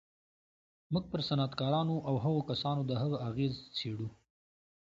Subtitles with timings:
[0.93, 4.07] موږ پر صنعتکارانو او هغو کسانو د هغه اغېز څېړو